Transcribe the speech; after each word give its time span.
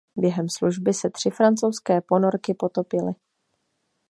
Během 0.15 0.49
služby 0.49 0.93
se 0.93 1.09
tři 1.09 1.29
francouzské 1.29 2.01
ponorky 2.01 2.53
potopily. 2.53 3.13